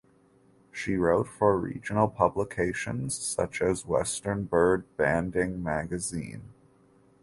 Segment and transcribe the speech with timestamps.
[0.71, 6.49] She wrote for regional publications such as "Western Bird Banding Magazine".